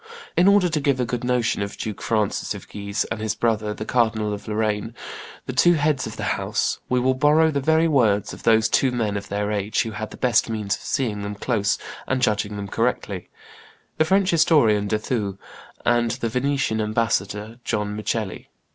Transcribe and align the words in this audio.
In 0.35 0.47
order 0.47 0.67
to 0.67 0.81
give 0.81 0.99
a 0.99 1.05
good 1.05 1.23
notion 1.23 1.61
of 1.61 1.77
Duke 1.77 2.01
Francis 2.01 2.55
of 2.55 2.67
Guise 2.67 3.03
and 3.11 3.21
his 3.21 3.35
brother 3.35 3.71
the 3.75 3.85
Cardinal 3.85 4.33
of 4.33 4.47
Lorraine, 4.47 4.95
the 5.45 5.53
two 5.53 5.73
heads 5.73 6.07
of 6.07 6.17
the 6.17 6.23
house, 6.33 6.79
we 6.89 6.99
will 6.99 7.13
borrow 7.13 7.51
the 7.51 7.59
very 7.61 7.87
words 7.87 8.33
of 8.33 8.41
those 8.41 8.67
two 8.67 8.89
men 8.91 9.15
of 9.15 9.27
their 9.29 9.51
age 9.51 9.83
who 9.83 9.91
had 9.91 10.09
the 10.09 10.17
best 10.17 10.49
means 10.49 10.75
of 10.75 10.81
seeing 10.81 11.21
them 11.21 11.35
close 11.35 11.77
and 12.07 12.19
judging 12.23 12.55
them 12.55 12.67
correctly, 12.67 13.29
the 13.99 14.03
French 14.05 14.31
historian 14.31 14.87
De 14.87 14.97
Thou 14.97 15.37
and 15.85 16.09
the 16.09 16.29
Venetian 16.29 16.81
ambassador 16.81 17.59
John 17.63 17.95
Micheli. 17.95 18.47